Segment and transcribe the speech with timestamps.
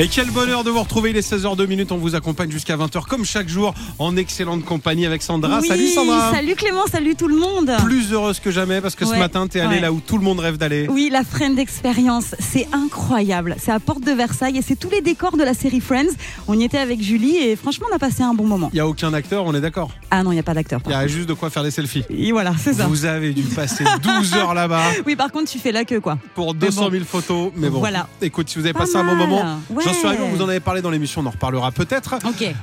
[0.00, 3.04] Et quel bonheur de vous retrouver, il est 16h02 minutes, on vous accompagne jusqu'à 20h
[3.08, 5.58] comme chaque jour en excellente compagnie avec Sandra.
[5.60, 7.72] Oui, salut Sandra Salut Clément, salut tout le monde.
[7.84, 9.80] Plus heureuse que jamais parce que ce matin t'es allée ouais.
[9.80, 10.86] là où tout le monde rêve d'aller.
[10.88, 13.56] Oui, la Friend Experience, c'est incroyable.
[13.58, 16.12] C'est à Porte de Versailles et c'est tous les décors de la série Friends.
[16.46, 18.70] On y était avec Julie et franchement, on a passé un bon moment.
[18.72, 19.90] Il n'y a aucun acteur, on est d'accord?
[20.12, 20.80] Ah non, il n'y a pas d'acteur.
[20.86, 22.04] Il y a juste de quoi faire des selfies.
[22.08, 22.86] Et voilà, c'est ça.
[22.86, 26.18] Vous avez dû passer 12 heures là-bas Oui, par contre, tu fais la queue, quoi.
[26.36, 27.50] pour 200 000 photos.
[27.56, 28.06] Mais bon, Voilà.
[28.22, 29.87] écoute, si vous avez Pas passé un bon moment, Ouais.
[29.92, 32.16] J'en vous en avait parlé dans l'émission, on en reparlera peut-être.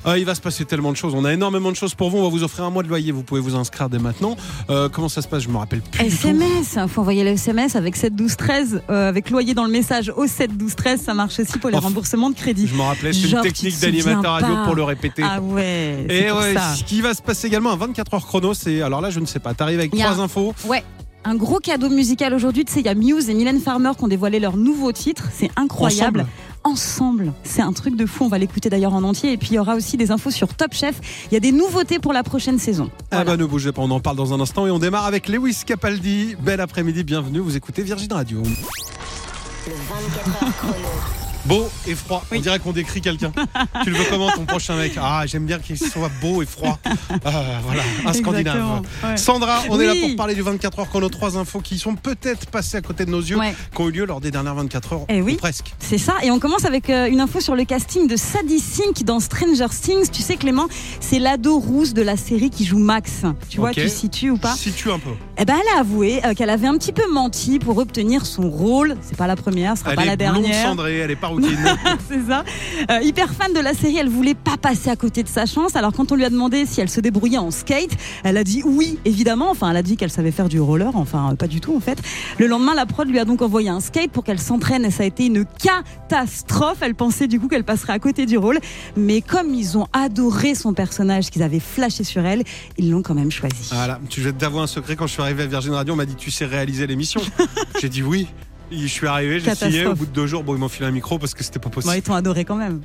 [0.06, 1.14] Euh, il va se passer tellement de choses.
[1.16, 2.18] On a énormément de choses pour vous.
[2.20, 3.12] On va vous offrir un mois de loyer.
[3.12, 4.36] Vous pouvez vous inscrire dès maintenant.
[4.70, 6.04] Euh, comment ça se passe Je me rappelle plus.
[6.04, 6.28] du tout.
[6.28, 10.12] SMS, faut envoyer le SMS avec 7 12 13 euh, avec loyer dans le message
[10.16, 12.68] au 7 12 13, ça marche aussi pour les Enfin, remboursements de crédit.
[12.68, 15.24] Je me rappelais, c'est une technique te d'animateur radio pour le répéter.
[15.26, 16.76] Ah ouais, Et pour ouais, ça.
[16.76, 19.26] ce qui va se passer également à 24 heures chrono, c'est alors là je ne
[19.26, 19.54] sais pas.
[19.54, 20.54] T'arrives avec Il trois infos.
[20.68, 20.84] Ouais.
[21.28, 24.04] Un gros cadeau musical aujourd'hui, tu sais, il y a Muse et Mylène Farmer qui
[24.04, 26.20] ont dévoilé leur nouveau titre, c'est incroyable.
[26.20, 26.32] Ensemble.
[26.68, 29.54] Ensemble, c'est un truc de fou, on va l'écouter d'ailleurs en entier et puis il
[29.54, 31.00] y aura aussi des infos sur Top Chef,
[31.30, 32.90] il y a des nouveautés pour la prochaine saison.
[33.12, 35.28] Ah bah ne bougez pas, on en parle dans un instant et on démarre avec
[35.28, 36.36] Lewis Capaldi.
[36.42, 37.38] Bel après-midi, bienvenue.
[37.38, 38.42] Vous écoutez Virgin Radio.
[38.42, 41.25] Le 24 heures chrono.
[41.46, 42.24] Beau et froid.
[42.32, 43.32] On dirait qu'on décrit quelqu'un.
[43.84, 46.80] tu le veux comment ton prochain mec Ah, j'aime bien qu'il soit beau et froid.
[47.24, 47.32] Ah,
[47.64, 48.82] voilà, un Scandinave.
[49.04, 49.18] Ouais.
[49.18, 51.08] Sandra, on est là pour parler du 24 heures chrono.
[51.10, 53.54] Trois infos qui sont peut-être passées à côté de nos yeux, Ouais.
[53.76, 55.06] qui ont eu lieu lors des dernières 24 heures.
[55.10, 55.34] Eh oui.
[55.34, 55.74] Ou presque.
[55.80, 59.04] C'est ça, et on commence avec euh, une info sur le casting de Sadie Sink
[59.04, 60.10] dans Stranger Things.
[60.12, 60.68] Tu sais Clément,
[61.00, 63.22] c'est l'ado rousse de la série qui joue Max.
[63.50, 63.76] Tu vois, Ok.
[63.76, 65.12] tu situes ou pas Situe un peu.
[65.38, 68.50] Eh ben, elle a avoué euh, qu'elle avait un petit peu menti pour obtenir son
[68.50, 68.96] rôle.
[69.02, 70.66] C'est pas la première, ce sera Elle pas est la blonde dernière.
[70.70, 71.28] cendrée, elle est pas
[72.10, 72.44] C'est ça.
[72.92, 75.76] Euh, hyper fan de la série, elle voulait pas passer à côté de sa chance.
[75.76, 77.92] Alors quand on lui a demandé si elle se débrouillait en skate,
[78.24, 79.50] elle a dit oui, évidemment.
[79.52, 80.96] Enfin, elle a dit qu'elle savait faire du roller.
[80.96, 82.02] Enfin, euh, pas du tout en fait.
[82.38, 85.04] Le lendemain, la prod lui a donc envoyé un skate pour qu'elle s'entraîne et ça
[85.04, 86.78] a été une catastrophe.
[86.82, 88.60] Elle pensait du coup qu'elle passerait à côté du rôle,
[88.98, 92.44] mais comme ils ont adoré son personnage, qu'ils avaient flashé sur elle,
[92.78, 93.70] ils l'ont quand même choisi.
[93.72, 94.96] Voilà, tu je vais t'avouer un secret.
[94.96, 97.22] Quand je suis arrivé à Virgin Radio, on m'a dit Tu sais réaliser l'émission
[97.82, 98.28] J'ai dit oui.
[98.72, 99.86] Je suis arrivé, j'ai signé.
[99.86, 101.70] Au bout de deux jours, bon, ils m'ont filé un micro parce que c'était pas
[101.70, 101.96] Bon, possible.
[101.98, 102.82] ils t'ont adoré quand même.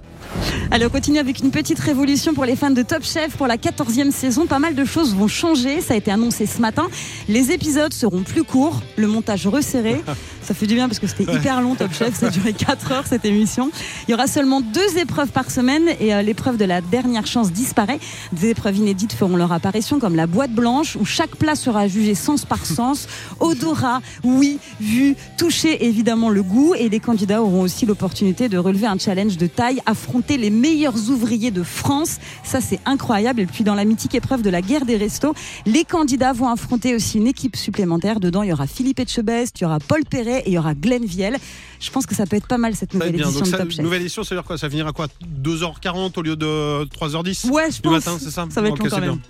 [0.71, 3.37] Allez, on continue avec une petite révolution pour les fans de Top Chef.
[3.37, 5.81] Pour la 14e saison, pas mal de choses vont changer.
[5.81, 6.89] Ça a été annoncé ce matin.
[7.29, 10.03] Les épisodes seront plus courts, le montage resserré.
[10.51, 12.19] Ça fait du bien parce que c'était hyper long, Top Chef.
[12.19, 13.71] Ça a duré 4 heures cette émission.
[14.09, 17.53] Il y aura seulement deux épreuves par semaine et euh, l'épreuve de la dernière chance
[17.53, 18.01] disparaît.
[18.33, 22.17] Des épreuves inédites feront leur apparition comme la boîte blanche où chaque plat sera jugé
[22.17, 23.07] sens par sens.
[23.39, 28.89] Odorat, oui, vu, toucher évidemment le goût et les candidats auront aussi l'opportunité de relever
[28.89, 32.17] un challenge de taille, affronter les meilleurs ouvriers de France.
[32.43, 33.43] Ça c'est incroyable.
[33.43, 35.33] Et puis dans la mythique épreuve de la guerre des restos,
[35.65, 38.19] les candidats vont affronter aussi une équipe supplémentaire.
[38.19, 40.75] Dedans il y aura Philippe Etchebest, il y aura Paul Perret et il y aura
[40.75, 41.37] Glenn Viel.
[41.81, 43.25] Je pense que ça peut être pas mal cette nouvelle bien.
[43.25, 43.83] édition Donc, de ça, Top Chef.
[43.85, 44.59] nouvelle édition, ça veut dire quoi?
[44.59, 45.07] Ça finira quoi?
[45.43, 47.93] 2h40 au lieu de 3h10 Ouais, je du pense.
[47.93, 48.47] matin, c'est ça?
[48.51, 49.11] Ça va être Ok, long quand même.
[49.13, 49.21] bien.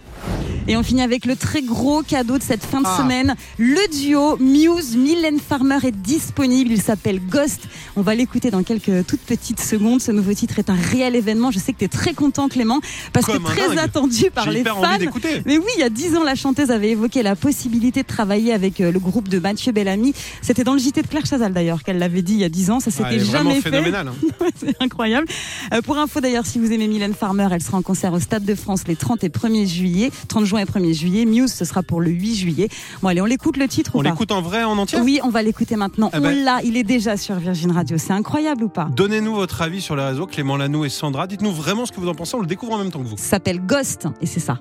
[0.69, 2.99] Et on finit avec le très gros cadeau de cette fin de Ah.
[2.99, 3.35] semaine.
[3.59, 6.71] Le duo Muse, Mylène Farmer est disponible.
[6.73, 7.63] Il s'appelle Ghost.
[7.97, 10.01] On va l'écouter dans quelques toutes petites secondes.
[10.01, 11.51] Ce nouveau titre est un réel événement.
[11.51, 12.81] Je sais que tu es très content, Clément,
[13.13, 13.79] parce Comme que très dingue.
[13.79, 14.99] attendu par les hyper fans.
[15.47, 18.53] Mais oui, il y a dix ans, la chanteuse avait évoqué la possibilité de travailler
[18.53, 20.15] avec euh, le groupe de Mathieu Bellamy.
[20.43, 22.71] C'était dans le JT de Claire Chazal d'ailleurs qu'elle l'avait dit il y a dix
[22.71, 22.79] ans.
[22.81, 23.75] Ça Ah, s'était vraiment jamais fait.
[23.97, 24.13] hein.
[24.57, 25.27] C'est incroyable.
[25.75, 28.45] Euh, pour info d'ailleurs, si vous aimez Mylène Farmer, elle sera en concert au Stade
[28.45, 31.25] de France les 30 et 1er juillet, 30 juin et 1er juillet.
[31.25, 32.69] Muse, ce sera pour le 8 juillet.
[33.03, 35.21] Bon allez, on l'écoute le titre On ou pas l'écoute en vrai, en entier Oui,
[35.23, 36.11] on va l'écouter maintenant.
[36.13, 36.45] Ah on ben.
[36.45, 37.97] l'a, il est déjà sur Virgin Radio.
[37.99, 41.27] C'est incroyable ou pas Donnez-nous votre avis sur les réseaux, Clément Lano et Sandra.
[41.27, 43.17] Dites-nous vraiment ce que vous en pensez, on le découvre en même temps que vous.
[43.17, 44.59] Ça s'appelle Ghost et c'est ça.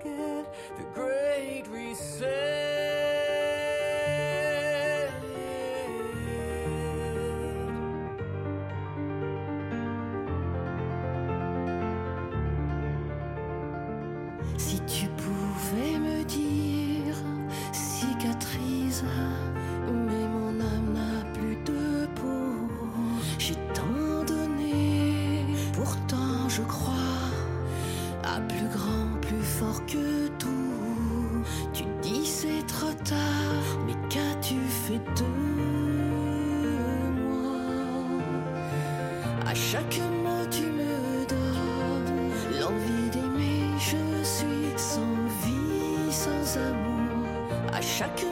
[0.00, 0.46] Forget
[0.76, 1.27] the great
[39.70, 43.64] chaque mot tu me donnes l'envie d'aimer.
[43.78, 47.26] Je suis sans vie, sans amour.
[47.74, 48.24] À chaque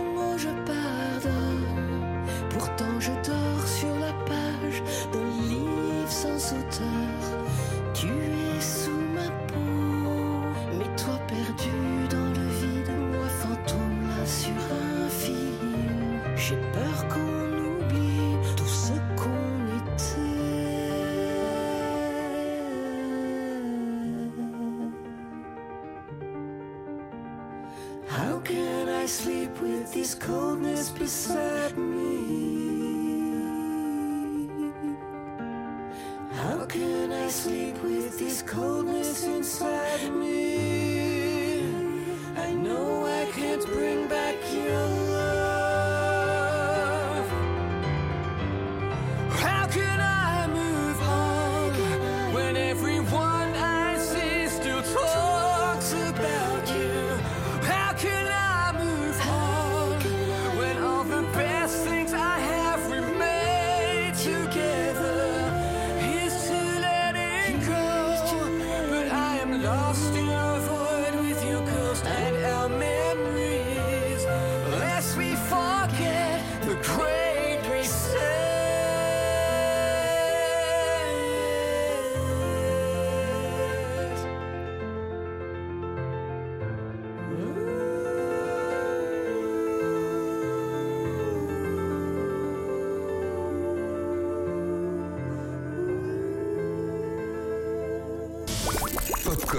[37.82, 40.85] with this coldness inside me?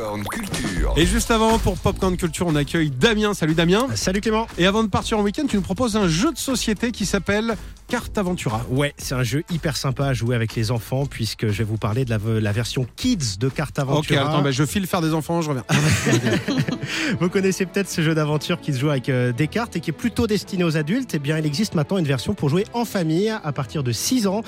[0.07, 0.93] Popcorn Culture.
[0.95, 3.33] Et juste avant, pour Popcorn Culture, on accueille Damien.
[3.33, 3.87] Salut Damien.
[3.93, 4.47] Salut Clément.
[4.57, 7.57] Et avant de partir en week-end, tu nous proposes un jeu de société qui s'appelle
[7.87, 8.65] Carte Aventura.
[8.69, 11.77] Ouais, c'est un jeu hyper sympa à jouer avec les enfants puisque je vais vous
[11.77, 14.29] parler de la, la version Kids de Carte Ok, Aventura.
[14.29, 15.63] attends, bah, je file faire des enfants, je reviens.
[17.19, 19.89] Vous connaissez peut-être ce jeu d'aventure qui se joue avec euh, des cartes et qui
[19.91, 21.13] est plutôt destiné aux adultes.
[21.13, 24.27] Eh bien, il existe maintenant une version pour jouer en famille à partir de 6
[24.27, 24.41] ans.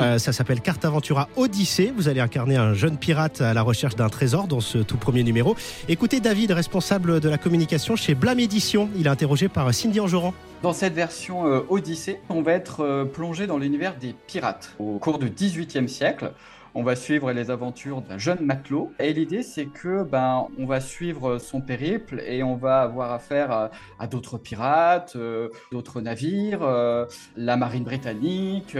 [0.00, 1.92] Euh, ça s'appelle Carte Aventura Odyssée.
[1.96, 5.22] Vous allez incarner un jeune pirate à la recherche d'un trésor dans ce tout premier
[5.22, 5.56] numéro.
[5.88, 8.88] Écoutez David, responsable de la communication chez Blâme Édition.
[8.96, 10.32] Il est interrogé par Cindy Anjoran.
[10.62, 14.74] Dans cette version euh, Odyssée, on va être euh, plongé dans l'univers des pirates.
[14.78, 16.32] Au cours du XVIIIe siècle,
[16.74, 18.92] on va suivre les aventures d'un jeune matelot.
[18.98, 23.70] Et l'idée, c'est que ben, on va suivre son périple et on va avoir affaire
[23.98, 27.06] à, d'autres pirates, euh, d'autres navires, euh,
[27.36, 28.76] la marine britannique,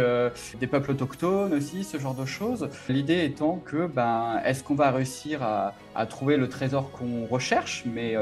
[0.61, 2.69] des peuples autochtones aussi, ce genre de choses.
[2.89, 7.85] L'idée étant que ben, est-ce qu'on va réussir à, à trouver le trésor qu'on recherche,
[7.87, 8.15] mais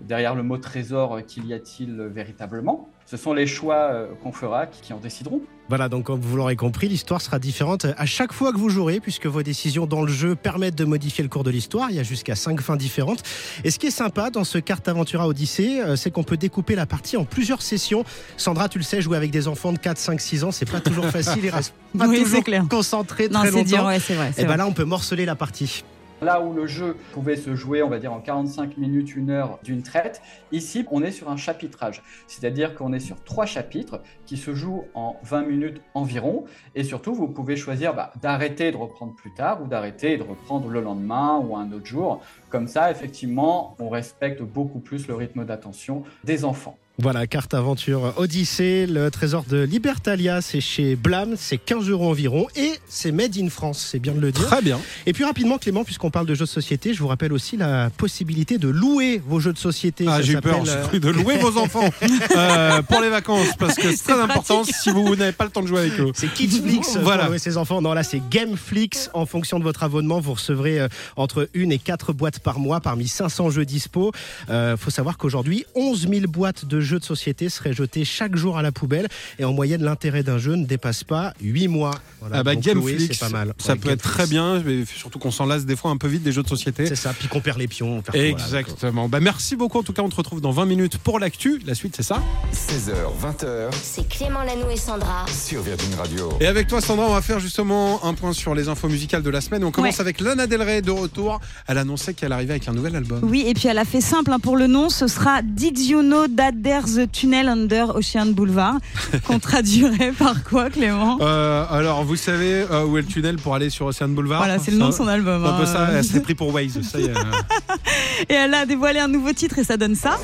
[0.00, 2.88] derrière le mot trésor, euh, qu'y a-t-il véritablement?
[3.10, 5.40] Ce sont les choix euh, qu'on fera qui, en décideront.
[5.68, 9.00] Voilà, donc comme vous l'aurez compris, l'histoire sera différente à chaque fois que vous jouerez,
[9.00, 11.90] puisque vos décisions dans le jeu permettent de modifier le cours de l'histoire.
[11.90, 13.24] Il y a jusqu'à cinq fins différentes.
[13.64, 16.76] Et ce qui est sympa dans ce carte Aventura Odyssée, euh, c'est qu'on peut découper
[16.76, 18.04] la partie en plusieurs sessions.
[18.36, 20.80] Sandra, tu le sais, jouer avec des enfants de 4, 5, 6 ans, c'est pas
[20.80, 21.44] toujours facile.
[21.44, 22.64] Ils restent pas Oui, c'est toujours clair.
[22.70, 23.88] concentrés Non, très longtemps.
[23.88, 24.30] ouais, vrai.
[24.36, 24.56] Et ben vrai.
[24.56, 25.82] là, on peut morceler la partie.
[26.22, 29.58] Là où le jeu pouvait se jouer, on va dire, en 45 minutes, une heure
[29.62, 30.20] d'une traite,
[30.52, 32.02] ici, on est sur un chapitrage.
[32.26, 36.44] C'est-à-dire qu'on est sur trois chapitres qui se jouent en 20 minutes environ.
[36.74, 40.68] Et surtout, vous pouvez choisir bah, d'arrêter de reprendre plus tard ou d'arrêter de reprendre
[40.68, 42.20] le lendemain ou un autre jour.
[42.50, 46.76] Comme ça, effectivement, on respecte beaucoup plus le rythme d'attention des enfants.
[47.02, 52.46] Voilà, carte aventure Odyssée, le trésor de Libertalia, c'est chez Blam, c'est 15 euros environ
[52.56, 54.46] et c'est made in France, c'est bien de le dire.
[54.46, 54.78] Très bien.
[55.06, 57.88] Et puis rapidement, Clément, puisqu'on parle de jeux de société, je vous rappelle aussi la
[57.96, 60.04] possibilité de louer vos jeux de société.
[60.08, 61.88] Ah, j'ai eu peur, j'ai euh, cru de louer vos enfants
[62.36, 65.62] euh, pour les vacances parce que c'est très important si vous n'avez pas le temps
[65.62, 66.12] de jouer avec eux.
[66.14, 67.22] C'est Kidsflix Voilà.
[67.22, 67.80] pour louer ses enfants.
[67.80, 69.08] Non, là, c'est Gameflix.
[69.14, 72.80] En fonction de votre abonnement, vous recevrez euh, entre une et quatre boîtes par mois
[72.80, 74.12] parmi 500 jeux dispo.
[74.50, 78.58] Euh, faut savoir qu'aujourd'hui, 11 000 boîtes de jeux de société seraient jetées chaque jour
[78.58, 79.08] à la poubelle.
[79.38, 81.94] Et en moyenne, l'intérêt d'un jeu ne dépasse pas 8 mois.
[82.20, 83.54] Voilà, Ah bah Gameflix, c'est pas mal.
[83.58, 86.08] ça Ouais, peut être très bien, mais surtout qu'on s'en lasse des fois un peu
[86.08, 86.86] vite des jeux de société.
[86.86, 87.98] C'est ça, puis qu'on perd les pions.
[87.98, 89.08] on perd tout, voilà, donc, Exactement.
[89.08, 89.78] Bah, merci beaucoup.
[89.78, 91.60] En tout cas, on te retrouve dans 20 minutes pour l'actu.
[91.66, 92.22] La suite, c'est ça?
[92.52, 92.92] 16h,
[93.22, 95.24] 20h C'est Clément Lanou et Sandra.
[95.28, 96.30] sur Virgin Radio.
[96.40, 99.30] Et avec toi, Sandra, on va faire justement un point sur les infos musicales de
[99.30, 99.64] la semaine.
[99.64, 100.00] On commence Ouais.
[100.00, 101.40] avec Lana Del Rey de retour.
[101.66, 103.20] Elle annonçait qu'elle arrivait avec un nouvel album.
[103.22, 104.88] Oui, et puis elle a fait simple hein, pour le nom.
[104.90, 106.52] Ce sera Did You Know That
[106.84, 108.76] A Tunnel Under Ocean Boulevard
[109.26, 111.18] Qu'on traduirait par quoi, Clément?
[111.20, 114.38] Euh, alors, vous savez euh, où est le tunnel pour aller sur Ocean Boulevard?
[114.38, 115.42] Voilà, c'est le nom de son album.
[115.44, 115.66] c'est Un peu hein.
[115.66, 116.80] ça, elle s'est pris pour Waze.
[116.82, 117.12] Ça y est.
[118.28, 120.18] Et elle a dévoilé un nouveau titre et ça donne ça.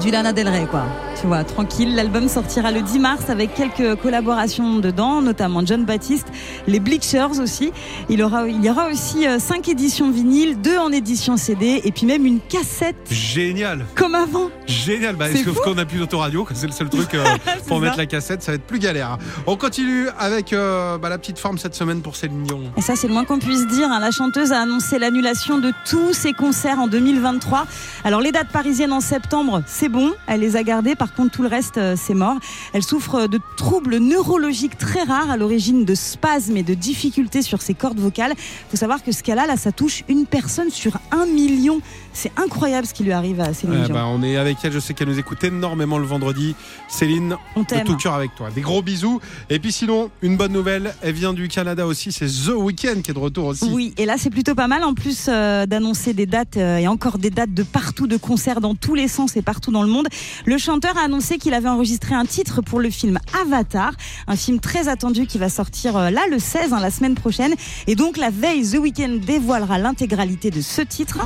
[0.00, 0.84] Du Lana Del Rey, quoi.
[1.20, 1.94] Tu vois, tranquille.
[1.94, 6.28] L'album sortira le 10 mars avec quelques collaborations dedans, notamment John Baptiste,
[6.66, 7.72] les Bleachers aussi.
[8.08, 12.06] Il, aura, il y aura aussi 5 éditions vinyles, 2 en édition CD et puis
[12.06, 14.48] même une cassette Génial, comme avant.
[14.66, 15.16] génial.
[15.16, 15.52] Bah, fou.
[15.64, 17.24] qu'on a plus d'autoradio, c'est le seul truc euh,
[17.66, 19.18] pour mettre la cassette, ça va être plus galère.
[19.46, 22.60] On continue avec euh, bah, la petite forme cette semaine pour Céline Dion.
[22.76, 23.88] Et ça, c'est le moins qu'on puisse dire.
[23.90, 23.98] hein.
[24.00, 27.66] La chanteuse a annoncé l'annulation de tous ses concerts en 2023.
[28.04, 30.12] Alors, les dates parisiennes en septembre, c'est bon.
[30.26, 30.94] Elle les a gardées.
[30.94, 32.36] Par contre, tout le reste, euh, c'est mort.
[32.72, 37.62] Elle souffre de troubles neurologiques très rares à l'origine de spasmes et de difficultés sur
[37.62, 38.34] ses cordes vocales.
[38.70, 41.80] faut savoir que ce qu'elle a, là, ça touche une personne sur un million.
[42.12, 43.94] C'est incroyable ce qui lui arrive à Céline Dion.
[43.94, 46.54] bah, on est avec elle, je sais qu'elle nous écoute énormément le vendredi.
[46.88, 48.50] Céline, On de tout cœur avec toi.
[48.50, 49.20] Des gros bisous.
[49.50, 53.10] Et puis sinon, une bonne nouvelle, elle vient du Canada aussi, c'est The Weeknd qui
[53.10, 53.70] est de retour aussi.
[53.72, 56.88] Oui, et là c'est plutôt pas mal en plus euh, d'annoncer des dates euh, et
[56.88, 59.88] encore des dates de partout, de concerts dans tous les sens et partout dans le
[59.88, 60.08] monde.
[60.44, 63.92] Le chanteur a annoncé qu'il avait enregistré un titre pour le film Avatar,
[64.26, 67.54] un film très attendu qui va sortir euh, là le 16, hein, la semaine prochaine.
[67.86, 71.18] Et donc la veille, The Weeknd dévoilera l'intégralité de ce titre.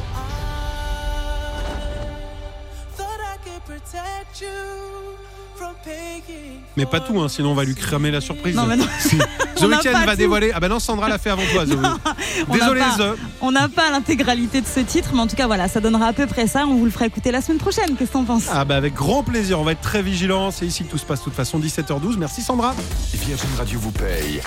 [6.77, 8.57] Mais pas tout, hein, sinon on va lui cramer la surprise.
[8.57, 8.87] Non, mais non.
[9.63, 10.19] The On n'a Weeknd pas va tout.
[10.19, 10.51] dévoiler.
[10.55, 11.65] Ah bah non, Sandra l'a fait avant toi.
[11.65, 11.99] The Weeknd.
[12.49, 13.15] On n'a Désolé, pas-.
[13.41, 16.13] On n'a pas l'intégralité de ce titre, mais en tout cas voilà, ça donnera à
[16.13, 16.65] peu près ça.
[16.67, 17.97] On vous le fera écouter la semaine prochaine.
[17.97, 18.45] Qu'est-ce que t'en penses?
[18.53, 20.51] Ah bah avec grand plaisir, on va être très vigilants.
[20.51, 22.17] C'est ici que tout se passe de toute façon, 17h12.
[22.19, 22.75] Merci Sandra.
[23.15, 24.41] Virgin Radio vous paye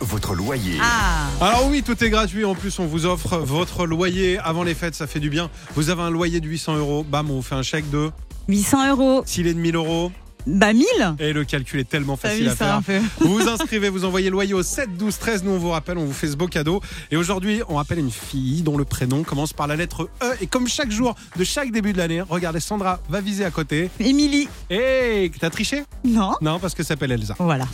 [0.00, 0.78] votre loyer.
[0.80, 2.44] Ah Alors oui, tout est gratuit.
[2.44, 4.94] En plus, on vous offre votre loyer avant les fêtes.
[4.94, 5.50] Ça fait du bien.
[5.74, 7.04] Vous avez un loyer de 800 euros.
[7.08, 8.10] Bam, on vous fait un chèque de
[8.48, 9.22] 800 euros.
[9.26, 10.12] s'il est de 1000 euros.
[10.46, 10.84] Bah 1000
[11.18, 12.80] Et le calcul est tellement facile vu à faire.
[13.20, 15.44] Vous vous inscrivez, vous envoyez le loyer au 7 12 13.
[15.44, 16.80] Nous, on vous rappelle, on vous fait ce beau cadeau.
[17.10, 20.34] Et aujourd'hui, on appelle une fille dont le prénom commence par la lettre E.
[20.40, 23.90] Et comme chaque jour de chaque début de l'année, regardez, Sandra va viser à côté.
[24.00, 25.84] Émilie Et t'as triché?
[26.04, 27.34] Non Non, parce que ça s'appelle Elsa.
[27.38, 27.66] Voilà.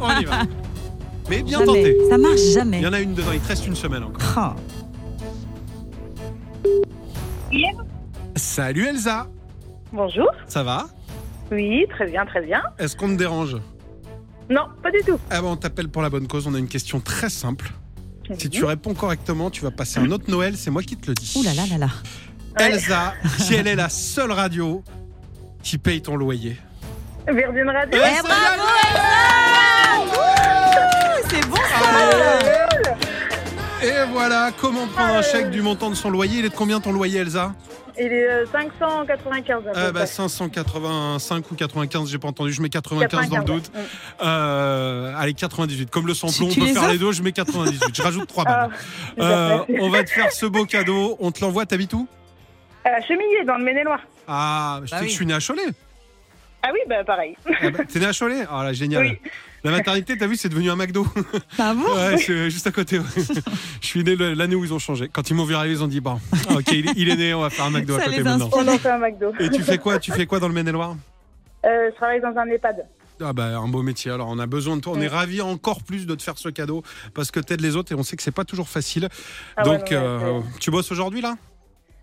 [0.00, 0.42] On y va.
[1.28, 1.66] Mais bien jamais.
[1.66, 1.96] tenté.
[2.10, 2.78] Ça marche jamais.
[2.78, 4.56] Il y en a une dedans, il te reste une semaine encore.
[4.56, 4.60] Oh.
[8.36, 9.28] Salut Elsa,
[9.92, 10.26] Bonjour.
[10.48, 10.88] ça va?
[11.50, 12.62] Oui, très bien, très bien.
[12.78, 13.56] Est-ce qu'on te dérange?
[14.50, 15.18] Non, pas du tout.
[15.30, 17.70] Ah bon, on t'appelle pour la bonne cause, on a une question très simple.
[18.38, 21.14] Si tu réponds correctement, tu vas passer un autre Noël, c'est moi qui te le
[21.14, 21.34] dis.
[21.36, 21.88] Ouh là là là là.
[22.58, 24.82] Elsa, si elle est la seule radio
[25.62, 26.56] qui paye ton loyer.
[27.28, 28.00] Virgin Radio.
[28.02, 30.22] Eh, bravo Elsa
[31.28, 32.94] C'est bon ça
[33.82, 36.38] Et voilà, comment prendre un chèque du montant de son loyer?
[36.38, 37.52] Il est de combien ton loyer Elsa?
[37.98, 40.06] Il est euh, 595 à peu euh, bah, près.
[40.06, 43.70] 585 ou 95, j'ai pas entendu, je mets 95, dans le doute.
[43.74, 43.80] ouais.
[44.24, 45.90] Euh, allez, 98.
[45.90, 47.80] Comme le samplon, on peut les faire les deux, je mets 98.
[47.94, 48.78] Je rajoute 3 Ah, balles.
[49.10, 51.16] super, Euh, on va te faire ce beau cadeau.
[51.20, 52.08] On te l'envoie, t'habites où?
[52.84, 54.00] À Chemillé, dans le Maine-et-Loire.
[54.26, 55.62] Ah, je sais Bah que je suis né à Cholet.
[56.62, 57.36] Ah oui, bah pareil.
[57.46, 58.44] Ah bah, T'es né à Cholet?
[58.50, 59.02] Ah là, génial.
[59.04, 59.18] Oui.
[59.64, 61.06] La maternité, t'as vu, c'est devenu un McDo.
[61.58, 62.98] Ah bon Ouais, c'est juste à côté.
[62.98, 63.04] ouais.
[63.80, 65.08] je suis né l'année où ils ont changé.
[65.12, 67.16] Quand ils m'ont vu arriver, ils ont dit bon, ah, ok, il est, il est
[67.16, 68.50] né, on va faire un McDo à côté les maintenant.
[68.52, 69.32] On en fait un McDo.
[69.40, 70.96] Et tu fais quoi Tu fais quoi dans le Maine-et-Loire?
[71.64, 72.84] Euh, je travaille dans un EHPAD.
[73.22, 74.10] Ah bah un beau métier.
[74.10, 74.92] Alors on a besoin de toi.
[74.94, 75.04] On Ouais.
[75.04, 76.82] est ravis encore plus de te faire ce cadeau
[77.14, 79.08] parce que t'aides les autres et on sait que c'est pas toujours facile.
[79.56, 81.36] Ah ouais, Donc non, euh, tu bosses aujourd'hui là?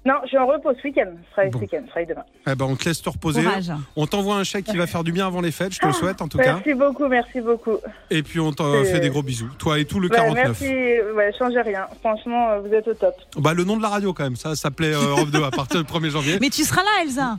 [0.03, 1.11] Non, je suis en repos ce week-end.
[1.27, 1.59] Je travaille Bon.
[1.59, 2.23] ce week-end, je travaille demain.
[2.49, 3.43] Eh ben on te laisse te reposer.
[3.43, 3.71] Courage.
[3.95, 5.73] On t'envoie un chèque qui va faire du bien avant les fêtes.
[5.73, 6.53] Je te le souhaite en tout cas.
[6.55, 7.77] Merci beaucoup, merci beaucoup.
[8.09, 9.49] Et puis on t'en fait des gros bisous.
[9.59, 10.43] Toi et tout le Bah, 49.
[10.61, 10.65] merci,
[11.15, 11.85] ouais, changez rien.
[11.99, 13.13] Franchement, euh, vous êtes au top.
[13.37, 14.35] Bah le nom de la radio quand même.
[14.35, 16.37] Ça s'appelait euh, Europe 2 à partir du 1er janvier.
[16.41, 17.37] Mais tu seras là Elsa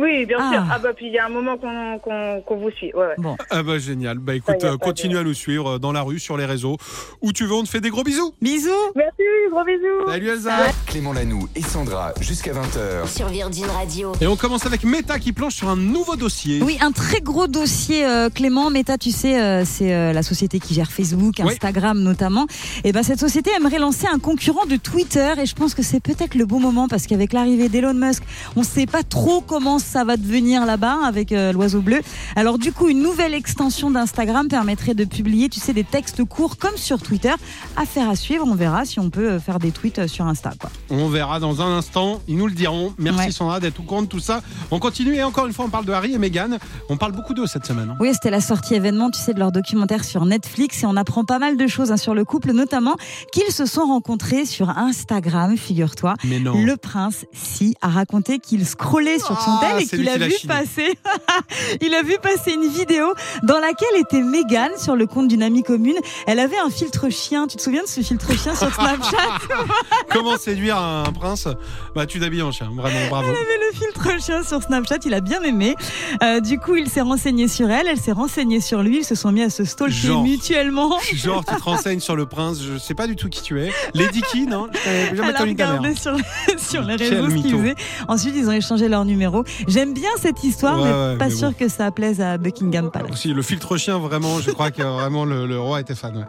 [0.00, 0.50] Oui, bien Ah.
[0.52, 0.62] sûr.
[0.72, 2.92] Ah bah puis il y a un moment qu'on vous suit.
[2.94, 3.14] Ouais, ouais.
[3.18, 4.18] Bon, Ah bah génial.
[4.18, 6.76] Bah écoute, euh, continue de- à nous suivre euh, dans la rue, sur les réseaux,
[7.22, 7.52] où tu veux.
[7.52, 8.32] On te fait des gros bisous.
[8.40, 10.06] bisous Merci, gros bisous.
[10.10, 10.56] Salut Elsa.
[10.86, 13.06] Clément Lanoux et Sandra jusqu'à 20h.
[13.08, 14.12] Sur Virgin Radio.
[14.20, 16.60] Et on commence avec Meta qui planche sur un nouveau dossier.
[16.62, 18.70] Oui, un très gros dossier, euh, Clément.
[18.70, 21.52] Meta, tu sais, euh, c'est euh, la société qui gère Facebook, Oui.
[21.52, 22.46] Instagram notamment.
[22.84, 25.32] Et ben, cette société aimerait lancer un concurrent de Twitter.
[25.38, 28.22] Et je pense que c'est peut-être le bon moment parce qu'avec l'arrivée d'Elon Musk,
[28.56, 32.00] on ne sait pas trop comment ça va devenir là-bas avec euh, l'oiseau bleu.
[32.36, 36.56] Alors, du coup, une nouvelle extension d'Instagram permettrait de publier, tu sais, des textes courts
[36.58, 37.32] comme sur Twitter.
[37.76, 38.44] Affaire à suivre.
[38.46, 40.52] On verra si on peut euh, faire des tweets euh, sur Insta.
[40.60, 40.70] Quoi.
[40.90, 42.20] On verra dans un instant.
[42.28, 42.94] Ils nous le diront.
[42.98, 43.30] Merci Ouais.
[43.32, 44.40] Sandra d'être au courant de tout ça.
[44.70, 46.58] On continue et encore une fois, on parle de Harry et Meghan.
[46.88, 47.90] On parle beaucoup d'eux cette semaine.
[47.90, 47.96] hein.
[48.00, 51.24] Oui, c'était la sortie événement, tu sais, de leur documentaire sur Netflix et on apprend
[51.24, 52.94] pas mal de choses hein, sur le couple, notamment
[53.32, 56.14] qu'ils se sont rencontrés sur Instagram, figure-toi.
[56.24, 56.64] Mais non.
[56.64, 59.60] Le prince, si, a raconté qu'il scrollait sur son Ah.
[59.76, 60.98] Ah, et qu'il a vu passer,
[61.80, 65.62] il a vu passer une vidéo dans laquelle était Mégane sur le compte d'une amie
[65.62, 65.96] commune.
[66.26, 67.46] Elle avait un filtre chien.
[67.46, 69.38] Tu te souviens de ce filtre chien sur Snapchat
[70.10, 71.48] Comment séduire un prince?
[71.94, 73.28] Bah, tu t'habilles en chien, vraiment, bravo.
[73.28, 74.98] Elle avait le filtre chien sur Snapchat.
[75.04, 75.74] Il a bien aimé.
[76.22, 77.86] Euh, du coup, il s'est renseigné sur elle.
[77.88, 78.98] Elle s'est renseignée sur lui.
[78.98, 80.22] Ils se sont mis à se stalker Genre.
[80.22, 80.98] mutuellement.
[81.14, 83.72] Genre, tu te renseignes sur le prince, je sais pas du tout qui tu es.
[83.94, 84.68] Lady qui, non?
[84.86, 86.16] Elle a regardé sur,
[86.58, 87.74] sur les réseaux ce qu'ils faisaient.
[88.08, 89.44] Ensuite, ils ont échangé leur numéro.
[89.68, 91.56] J'aime bien cette histoire, Ouais, mais ouais, pas mais sûr bon.
[91.58, 93.10] que ça plaise à Buckingham Palace.
[93.12, 96.16] Aussi, le filtre chien, vraiment, je crois que vraiment le, le roi était fan.
[96.16, 96.24] ouais.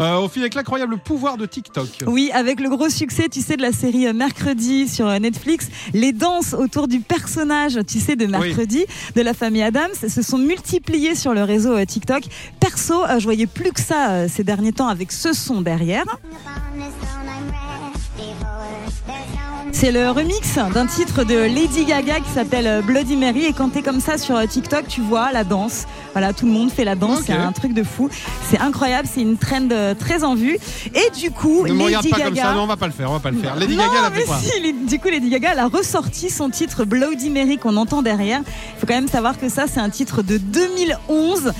[0.00, 1.86] Euh, on finit avec l'incroyable pouvoir de TikTok.
[2.06, 5.68] Oui, avec le gros succès, tu sais, de la série euh, Mercredi sur euh, Netflix,
[5.92, 10.38] les danses autour du personnage, tu sais, de Mercredi, de la famille Adams, se sont
[10.38, 12.22] multipliées sur le réseau euh, TikTok.
[12.58, 16.04] Perso, je voyais plus que ça ces derniers temps avec ce son derrière.
[19.74, 23.82] C'est le remix d'un titre de Lady Gaga qui s'appelle Bloody Mary et quand t'es
[23.82, 25.86] comme ça sur TikTok, tu vois la danse.
[26.12, 28.08] Voilà, tout le monde fait la danse, c'est un truc de fou.
[28.48, 30.56] C'est incroyable, c'est une trend euh, très en vue.
[30.94, 32.24] Et du coup, Ne Lady pas Gaga.
[32.26, 33.56] comme ça, non, on va pas le faire, on va pas le faire.
[33.56, 36.84] Lady Non, Gaga, mais quoi si, du coup, Lady Gaga, elle a ressorti son titre
[36.84, 38.40] Bloody Mary qu'on entend derrière.
[38.76, 41.52] Il faut quand même savoir que ça, c'est un titre de 2011.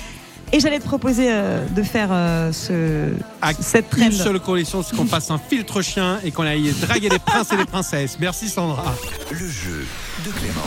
[0.54, 3.09] Et j'allais te proposer euh, de faire euh, ce,
[3.40, 4.02] À cette trend.
[4.06, 7.52] Une seule condition, c'est qu'on fasse un filtre chien et qu'on aille draguer des princes
[7.52, 8.18] et des princesses.
[8.21, 8.94] Merci Sandra.
[9.30, 9.87] Le jeu
[10.26, 10.61] de Clément.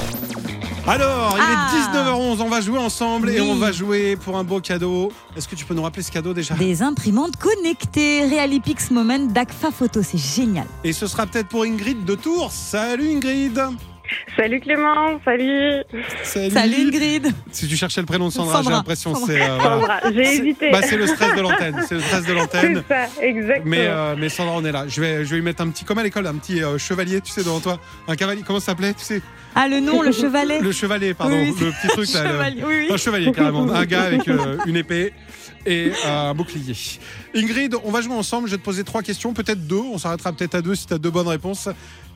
[0.88, 1.72] Alors, il Ah.
[1.72, 5.12] est 19h11, on va jouer ensemble et on va jouer pour un beau cadeau.
[5.38, 6.56] Est-ce que tu peux nous rappeler ce cadeau déjà?
[6.56, 10.66] Des imprimantes connectées, Realipix Moment d'Agfa Photo, c'est génial.
[10.84, 12.52] Et ce sera peut-être pour Ingrid de Tours.
[12.52, 13.60] Salut Ingrid
[14.38, 15.82] Salut Clément, salut
[16.24, 18.70] Salut, Salut Ingrid Si tu cherchais le prénom de Sandra, Sandra.
[18.72, 19.42] j'ai l'impression c'est...
[19.42, 19.80] euh, voilà.
[19.80, 20.00] Sandra.
[20.14, 20.72] J'ai C'est- hésité.
[20.72, 21.84] Bah, c'est le stress de l'antenne.
[21.88, 22.84] C'est le stress de C'est l'antenne.
[22.88, 23.66] ça, exactement.
[23.66, 24.86] Mais, euh, mais Sandra, on est là.
[24.88, 27.22] Je vais, je vais lui mettre un petit, comme à l'école, un petit euh, chevalier,
[27.22, 27.80] tu sais, devant toi.
[28.08, 29.22] Un cavalier, comment ça s'appelait, tu sais?
[29.56, 31.34] Ah, le nom, le chevalet Le chevalier, pardon.
[31.36, 32.24] Oui, oui, le petit truc là.
[32.24, 32.88] le- Chevalier, oui, oui.
[32.92, 33.72] Un chevalier, carrément.
[33.72, 35.14] Un gars avec euh, une épée
[35.66, 36.74] et euh, un bouclier.
[37.34, 38.48] Ingrid, on va jouer ensemble.
[38.48, 39.78] Je vais te poser trois questions, peut-être deux.
[39.80, 41.70] On s'arrêtera peut-être à deux si tu as deux bonnes réponses.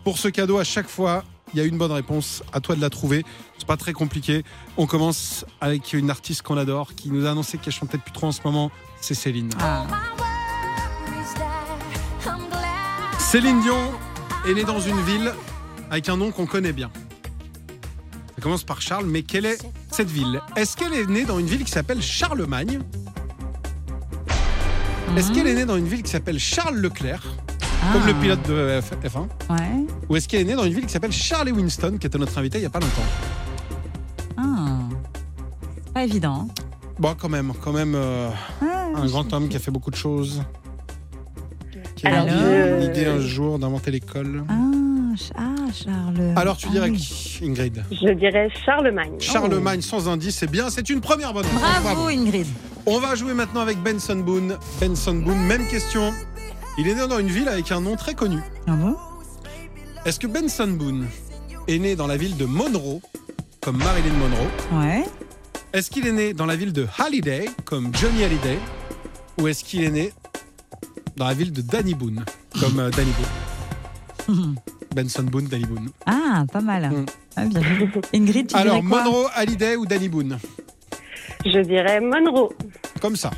[0.04, 2.44] Pour ce cadeau, à chaque fois, il y a une bonne réponse.
[2.54, 3.26] À toi de la trouver.
[3.58, 4.44] C'est pas très compliqué.
[4.78, 8.28] On commence avec une artiste qu'on adore, qui nous a annoncé qu'elle chantait plus trop
[8.28, 8.72] en ce moment.
[9.02, 9.50] C'est Céline.
[9.60, 9.86] Ah.
[13.18, 13.92] Céline Dion
[14.48, 15.32] est née dans une ville
[15.92, 16.90] avec un nom qu'on connaît bien.
[18.36, 19.60] Ça commence par Charles, mais quelle est
[19.92, 20.42] cette ville?
[20.56, 22.80] Est-ce qu'elle est née dans une ville qui s'appelle Charlemagne?
[25.18, 27.24] Est-ce qu'elle est née dans une ville qui s'appelle Charles Leclerc,
[27.94, 28.08] comme Ah.
[28.08, 29.86] le pilote de F- F1 Ouais.
[30.10, 32.18] Ou est-ce qu'elle est née dans une ville qui s'appelle Charles et Winston, qui était
[32.18, 33.02] notre invité il n'y a pas longtemps
[34.38, 34.80] Ah.
[35.94, 36.48] Pas évident.
[36.50, 36.54] hein.
[37.00, 38.30] Bon, quand même, quand même, euh,
[38.62, 40.44] Ah, un grand homme qui a fait beaucoup de choses.
[41.96, 44.44] Qui a eu l'idée un jour d'inventer l'école.
[44.50, 44.54] Ah,
[45.38, 46.34] ah, Charles.
[46.36, 46.98] Alors, tu Ah dirais oui.
[46.98, 49.14] qui, Ingrid Je dirais Charlemagne.
[49.20, 51.62] Charlemagne sans indice, c'est bien, c'est une première bonne réponse.
[51.84, 52.48] Bravo, Ingrid.
[52.86, 54.58] On va jouer maintenant avec Benson Boone.
[54.82, 56.14] Benson Boone, même question.
[56.80, 58.40] Il est né dans une ville avec un nom très connu.
[58.66, 58.96] Ah bon?
[60.06, 61.08] Est-ce que Benson Boone
[61.68, 63.02] est né dans la ville de Monroe,
[63.62, 64.48] comme Marilyn Monroe?
[64.72, 65.04] Ouais.
[65.74, 68.58] Est-ce qu'il est né dans la ville de Halliday, comme Johnny Hallyday?
[69.42, 70.14] Ou est-ce qu'il est né
[71.18, 72.24] dans la ville de Danny Boone,
[72.62, 73.12] comme euh, Danny
[74.30, 74.56] Boone?
[74.96, 75.90] Benson Boone, Danny Boone.
[76.06, 76.90] Ah, pas mal.
[76.90, 77.06] Mm.
[77.36, 77.62] Ah, bien.
[78.14, 79.04] Ingrid, tu Alors, quoi?
[79.04, 80.40] Monroe, Halliday ou Danny Boone?
[81.46, 82.54] Je dirais Monroe.
[83.02, 83.32] Comme ça.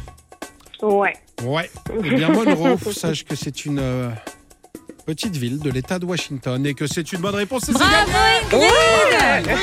[0.83, 1.15] Ouais.
[1.43, 1.69] Ouais.
[2.03, 4.09] Eh bien, Monroe, sache que c'est une euh,
[5.05, 7.63] petite ville de l'État de Washington et que c'est une bonne réponse.
[7.65, 8.11] c'est Bravo.
[8.51, 9.57] Ingrid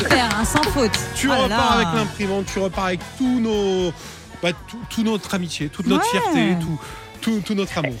[0.00, 0.90] Super, hein, sans faute.
[1.16, 3.92] Tu Oh repars avec l'imprimante, tu repars avec tous nos,
[4.42, 6.20] bah, tout, tout notre amitié, toute notre Ouais.
[6.20, 6.80] fierté, tout,
[7.20, 7.96] tout, tout notre amour.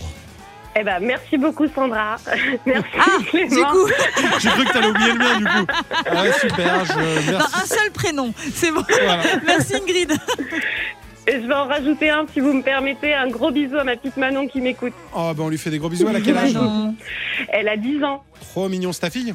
[0.74, 2.16] Eh ben, merci beaucoup, Sandra.
[2.66, 3.48] merci, Ah, Clément.
[3.56, 3.88] du coup,
[4.40, 5.66] J'ai cru que t'allais oublier le mien du coup.
[6.06, 6.92] Ah, super, je,
[7.30, 7.54] non, merci.
[7.62, 8.82] un seul prénom, c'est bon.
[8.88, 9.22] Voilà.
[9.46, 10.12] Merci Ingrid.
[11.28, 13.14] Et je vais en rajouter un, si vous me permettez.
[13.14, 14.92] Un gros bisou à ma petite Manon qui m'écoute.
[15.14, 16.06] Oh, ben on lui fait des gros bisous.
[16.08, 16.52] Elle a quel âge.
[17.48, 18.22] Elle a 10 ans.
[18.40, 19.32] Trop mignon, c'est ta fille?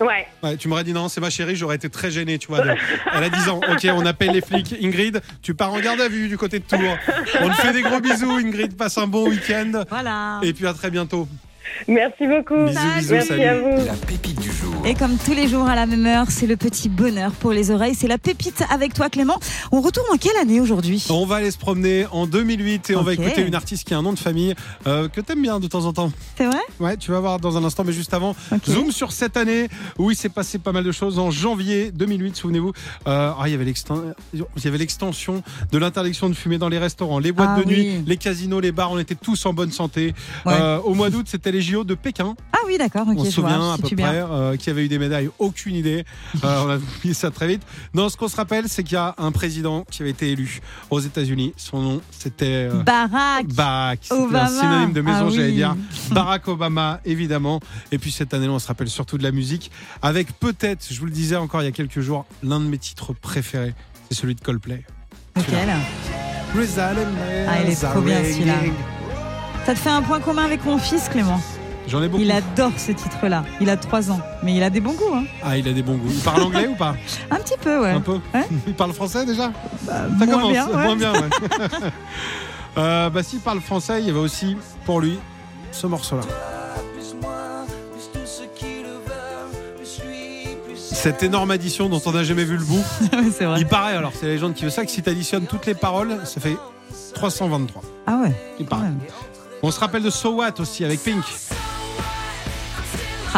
[0.00, 0.26] Ouais.
[0.42, 2.60] Ouais, tu m'aurais dit non, c'est ma chérie, j'aurais été très gêné, tu vois.
[2.60, 2.70] de-
[3.14, 3.60] Elle a 10 ans.
[3.70, 4.74] Ok, on appelle les flics.
[4.82, 6.96] Ingrid, tu pars en garde à vue du côté de Tours.
[7.40, 8.76] On te fait des gros bisous, Ingrid.
[8.76, 9.82] Passe un bon week-end.
[9.90, 10.40] Voilà.
[10.42, 11.28] Et puis à très bientôt.
[11.88, 12.64] Merci beaucoup.
[12.66, 13.42] Bisous, bisous, Merci salut.
[13.44, 13.84] à vous.
[13.86, 14.67] La pépite du jour.
[14.88, 17.70] Et comme tous les jours à la même heure, c'est le petit bonheur pour les
[17.70, 17.94] oreilles.
[17.94, 19.38] C'est la pépite avec toi, Clément.
[19.70, 21.04] On retourne en quelle année aujourd'hui?
[21.10, 23.98] On va aller se promener en 2008 et on va écouter une artiste qui a
[23.98, 24.54] un nom de famille
[24.86, 26.10] euh, que t'aimes bien de temps en temps.
[26.38, 26.60] C'est vrai?
[26.80, 28.34] Ouais, tu vas voir dans un instant, mais juste avant,
[28.66, 31.18] zoom sur cette année où il s'est passé pas mal de choses.
[31.18, 32.72] En janvier 2008, souvenez-vous,
[33.08, 37.50] euh, ah, il y avait l'extension de l'interdiction de fumer dans les restaurants, les boîtes
[37.56, 40.14] Ah de nuit, les casinos, les bars, on était tous en bonne santé.
[40.46, 40.54] Ouais.
[40.58, 42.34] Euh, au mois d'août, c'était les JO de Pékin.
[42.54, 43.06] Ah oui, d'accord.
[43.06, 45.30] ok, on se je vois, souvient à peu près euh, qui avait eu des médailles,
[45.38, 46.04] aucune idée.
[46.44, 47.62] Euh, on a oublié ça très vite.
[47.94, 50.60] Non, ce qu'on se rappelle, c'est qu'il y a un président qui avait été élu
[50.90, 51.52] aux États-Unis.
[51.56, 53.46] Son nom, c'était euh, Barack.
[53.48, 54.00] Barack.
[54.10, 54.44] Obama.
[54.44, 55.54] un synonyme de maison, Ah j'allais oui.
[55.54, 55.76] dire.
[56.12, 57.60] Barack Obama, évidemment.
[57.90, 61.06] Et puis cette année, on se rappelle surtout de la musique, avec peut-être, je vous
[61.06, 63.74] le disais encore il y a quelques jours, l'un de mes titres préférés,
[64.10, 64.84] c'est celui de Coldplay.
[65.36, 65.68] Lequel?
[67.48, 68.54] Ah, il est trop bien, celui-là.
[69.66, 71.40] Ça te fait un point commun avec mon fils, Clément?
[71.88, 72.22] J'en ai beaucoup.
[72.22, 73.44] Il adore ce titre-là.
[73.60, 74.20] Il a 3 ans.
[74.42, 75.14] Mais il a des bons goûts.
[75.14, 75.24] Hein.
[75.42, 76.10] Ah, il a des bons goûts.
[76.10, 76.94] Il parle anglais ou pas
[77.30, 77.90] Un petit peu, ouais.
[77.90, 78.20] Un peu.
[78.34, 78.46] Ouais.
[78.66, 79.48] Il parle français déjà
[79.82, 80.52] Bah, Ça moins commence.
[80.52, 80.84] bien, ouais.
[80.84, 81.20] Moins bien, ouais.
[82.76, 85.18] Euh, bah, s'il parle français, il y avait aussi pour lui
[85.72, 86.22] ce morceau-là.
[90.76, 92.82] Cette énorme addition dont on n'a jamais vu le bout.
[93.12, 93.60] Ouais, c'est vrai.
[93.60, 95.74] Il paraît, alors c'est la légende qui veut ça, que si tu additionnes toutes les
[95.74, 96.56] paroles, ça fait
[97.14, 97.82] 323.
[98.06, 98.32] Ah ouais.
[98.58, 98.88] Il paraît.
[99.62, 101.24] On se rappelle de So What aussi avec Pink.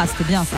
[0.03, 0.57] Ah, c'était bien ça.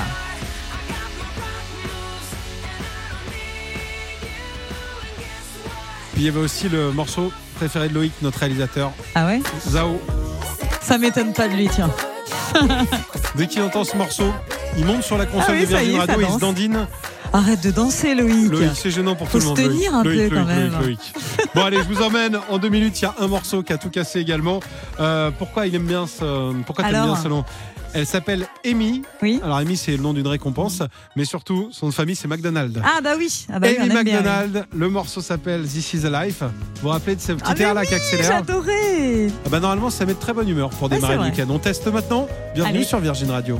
[6.14, 10.00] Puis il y avait aussi le morceau préféré de Loïc, notre réalisateur, Ah ouais Zao.
[10.82, 11.90] Ça m'étonne pas de lui, tiens.
[13.36, 14.32] Dès qu'il entend ce morceau,
[14.78, 16.88] il monte sur la console Ah oui, de Virgin Radio, il se dandine.
[17.32, 18.52] Arrête de danser, Loïc.
[18.52, 19.58] Loïc, c'est gênant pour Faut tout le monde.
[19.58, 19.76] se Loïc.
[19.78, 20.96] tenir un peu, Loïc, quand même.
[21.56, 22.38] Bon, allez, je vous emmène.
[22.50, 24.60] En deux minutes, il y a un morceau qui a tout cassé également.
[25.00, 27.44] Euh, pourquoi il aime bien ce, pourquoi t'aimes Alors bien ce nom?
[27.96, 29.04] Elle s'appelle Amy.
[29.22, 29.40] Oui.
[29.44, 30.82] Alors, Amy, c'est le nom d'une récompense,
[31.16, 32.82] mais surtout, son nom de famille, c'est McDonald.
[32.84, 33.46] Ah bah oui.
[33.54, 34.04] Ah bah Amy bien, oui.
[34.14, 36.42] McDonald, le morceau s'appelle This is a Life.
[36.42, 36.48] Vous
[36.82, 38.26] vous rappelez de ce petit Ah air là oui, qui accélère?
[38.32, 39.28] j'adorais.
[39.46, 41.46] Ah bah, Normalement, ça met de très bonne humeur pour démarrer le week-end.
[41.50, 42.28] On teste maintenant.
[42.56, 42.86] Bienvenue Allez.
[42.86, 43.60] sur Virgin Radio.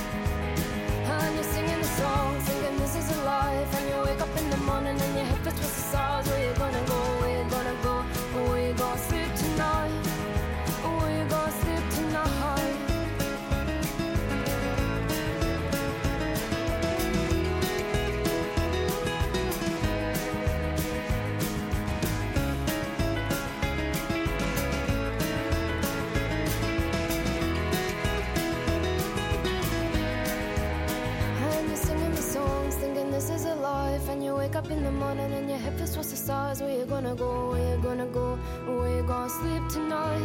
[37.01, 37.49] Gonna go?
[37.51, 38.37] Where you gonna go?
[38.67, 40.21] Where you gonna sleep tonight?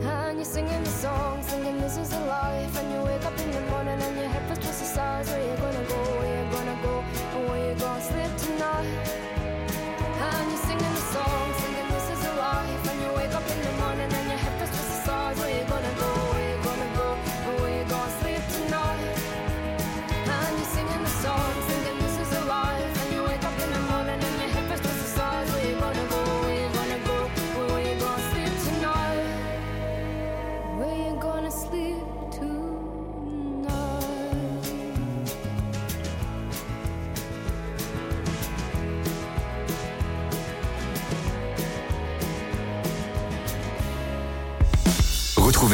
[0.00, 2.78] And you're singing the songs, thinking this is a life.
[2.78, 5.28] And you wake up in the morning and your head feels towards the stars.
[5.28, 5.89] Where you gonna go?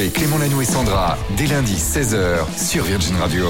[0.04, 3.46] Clément Lanoux et Sandra dès lundi 16h sur Virgin Radio.